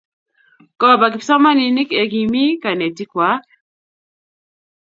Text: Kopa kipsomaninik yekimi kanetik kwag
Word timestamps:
Kopa 0.79 1.07
kipsomaninik 1.13 1.89
yekimi 1.99 2.43
kanetik 2.61 3.09
kwag 3.11 3.41